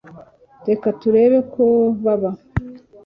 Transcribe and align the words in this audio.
reka 0.67 0.87
turebe 0.99 1.39
ko 1.53 1.63
baza 2.03 2.31